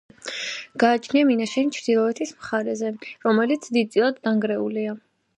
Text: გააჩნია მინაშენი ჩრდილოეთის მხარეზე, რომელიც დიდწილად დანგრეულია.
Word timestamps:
გააჩნია 0.83 1.25
მინაშენი 1.31 1.75
ჩრდილოეთის 1.75 2.31
მხარეზე, 2.37 2.89
რომელიც 3.27 3.67
დიდწილად 3.77 4.19
დანგრეულია. 4.29 4.97